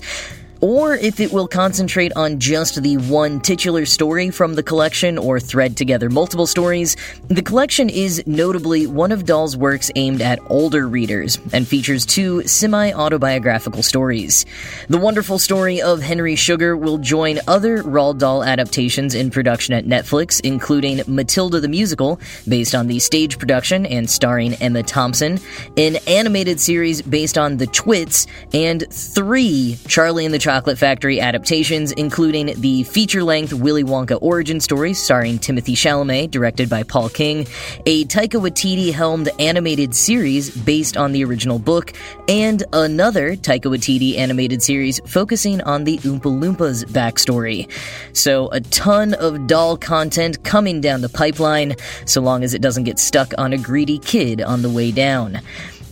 or 0.60 0.94
if 0.94 1.20
it 1.20 1.32
will 1.32 1.46
concentrate 1.46 2.12
on 2.16 2.38
just 2.38 2.82
the 2.82 2.96
one 2.96 3.40
titular 3.40 3.86
story 3.86 4.30
from 4.30 4.54
the 4.54 4.62
collection 4.62 5.18
or 5.18 5.38
thread 5.38 5.76
together 5.76 6.10
multiple 6.10 6.46
stories. 6.46 6.96
The 7.28 7.42
collection 7.42 7.88
is 7.88 8.22
notably 8.26 8.86
one 8.86 9.12
of 9.12 9.24
Dahl's 9.24 9.56
works 9.56 9.90
aimed 9.94 10.20
at 10.20 10.38
older 10.48 10.88
readers 10.88 11.38
and 11.52 11.66
features 11.66 12.04
two 12.04 12.46
semi 12.46 12.92
autobiographical 12.92 13.82
stories. 13.82 14.46
The 14.88 14.98
wonderful 14.98 15.38
story 15.38 15.80
of 15.80 16.00
Henry 16.00 16.36
Sugar 16.36 16.76
will 16.76 16.98
join 16.98 17.38
other 17.46 17.82
Roald 17.82 18.18
Dahl 18.18 18.42
adaptations 18.42 19.14
in 19.14 19.30
production 19.30 19.74
at 19.74 19.86
Netflix, 19.86 20.40
including 20.40 21.02
Matilda 21.06 21.60
the 21.60 21.68
Musical, 21.68 22.20
based 22.46 22.74
on 22.74 22.86
the 22.86 22.98
stage 22.98 23.38
production 23.38 23.86
and 23.86 24.08
starring 24.08 24.54
Emma 24.54 24.82
Thompson, 24.82 25.38
an 25.76 25.96
animated 26.06 26.60
series 26.60 27.02
based 27.02 27.38
on 27.38 27.56
the 27.56 27.66
Twits, 27.66 28.26
and 28.52 28.84
three 28.90 29.78
Charlie 29.86 30.24
and 30.24 30.34
the 30.34 30.38
Chocolate 30.48 30.78
Factory 30.78 31.20
adaptations, 31.20 31.92
including 31.92 32.58
the 32.58 32.82
feature 32.84 33.22
length 33.22 33.52
Willy 33.52 33.84
Wonka 33.84 34.16
origin 34.22 34.60
story 34.60 34.94
starring 34.94 35.38
Timothée 35.38 35.76
Chalamet, 35.76 36.30
directed 36.30 36.70
by 36.70 36.84
Paul 36.84 37.10
King, 37.10 37.46
a 37.84 38.06
Taika 38.06 38.40
Waititi 38.40 38.90
helmed 38.90 39.28
animated 39.38 39.94
series 39.94 40.48
based 40.48 40.96
on 40.96 41.12
the 41.12 41.22
original 41.22 41.58
book, 41.58 41.92
and 42.28 42.64
another 42.72 43.36
Taika 43.36 43.66
Waititi 43.66 44.16
animated 44.16 44.62
series 44.62 45.00
focusing 45.04 45.60
on 45.64 45.84
the 45.84 45.98
Oompa 45.98 46.22
Loompas 46.22 46.86
backstory. 46.86 47.70
So, 48.16 48.48
a 48.48 48.62
ton 48.62 49.12
of 49.12 49.48
Dahl 49.48 49.76
content 49.76 50.42
coming 50.44 50.80
down 50.80 51.02
the 51.02 51.10
pipeline, 51.10 51.76
so 52.06 52.22
long 52.22 52.42
as 52.42 52.54
it 52.54 52.62
doesn't 52.62 52.84
get 52.84 52.98
stuck 52.98 53.34
on 53.36 53.52
a 53.52 53.58
greedy 53.58 53.98
kid 53.98 54.40
on 54.40 54.62
the 54.62 54.70
way 54.70 54.92
down. 54.92 55.42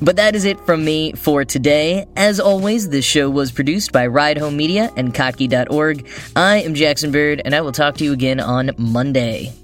But 0.02 0.16
that 0.16 0.36
is 0.36 0.44
it 0.44 0.60
from 0.60 0.84
me 0.84 1.12
for 1.12 1.44
today. 1.44 2.06
As 2.16 2.38
always, 2.38 2.90
this 2.90 3.04
show 3.04 3.30
was 3.30 3.50
produced 3.50 3.92
by 3.92 4.06
Ride 4.06 4.38
Home 4.38 4.56
Media 4.56 4.90
and 4.96 5.14
Kottke.org. 5.14 6.08
I 6.36 6.58
am 6.58 6.74
Jackson 6.74 7.12
Bird, 7.12 7.40
and 7.44 7.54
I 7.54 7.62
will 7.62 7.72
talk 7.72 7.96
to 7.96 8.04
you 8.04 8.12
again 8.12 8.40
on 8.40 8.72
Monday. 8.76 9.54